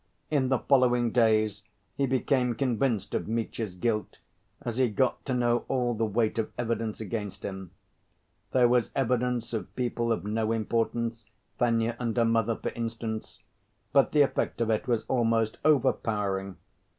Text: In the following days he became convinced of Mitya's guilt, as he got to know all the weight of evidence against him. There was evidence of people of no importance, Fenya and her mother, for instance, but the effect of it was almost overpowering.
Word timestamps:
In 0.31 0.49
the 0.49 0.57
following 0.57 1.11
days 1.11 1.61
he 1.95 2.07
became 2.07 2.55
convinced 2.55 3.13
of 3.13 3.27
Mitya's 3.27 3.75
guilt, 3.75 4.17
as 4.63 4.77
he 4.77 4.89
got 4.89 5.23
to 5.25 5.33
know 5.35 5.63
all 5.67 5.93
the 5.93 6.07
weight 6.07 6.39
of 6.39 6.51
evidence 6.57 6.99
against 6.99 7.45
him. 7.45 7.69
There 8.51 8.67
was 8.67 8.89
evidence 8.95 9.53
of 9.53 9.75
people 9.75 10.11
of 10.11 10.25
no 10.25 10.53
importance, 10.53 11.25
Fenya 11.59 11.97
and 11.99 12.17
her 12.17 12.25
mother, 12.25 12.55
for 12.55 12.69
instance, 12.69 13.41
but 13.93 14.11
the 14.11 14.23
effect 14.23 14.59
of 14.59 14.71
it 14.71 14.87
was 14.87 15.05
almost 15.07 15.59
overpowering. 15.63 16.57